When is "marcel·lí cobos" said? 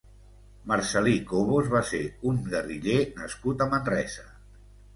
0.71-1.69